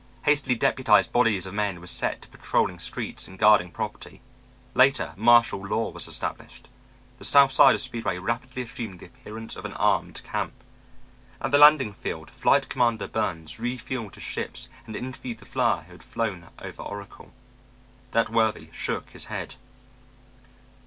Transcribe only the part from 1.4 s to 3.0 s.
of men were set to patrolling